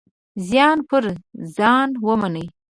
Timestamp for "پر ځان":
0.89-1.89